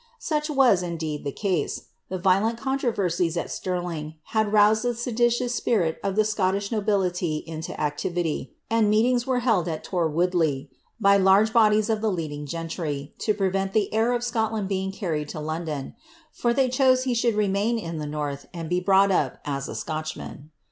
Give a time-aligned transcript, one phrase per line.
[0.17, 5.27] Such was, in deed, the case; the violent controversies at Stirling had roused the sedi
[5.27, 10.69] tious spirit of the Scottish nobility into activity, and meetings were held atTorwoodlee,
[10.99, 15.29] by large bodies of the leadinff gentry, to prevent the heir of Scotland being carried
[15.29, 15.93] to London;
[16.31, 19.75] for they chose he should remain in the north, and be brought up as a
[19.75, 20.49] Scotchman.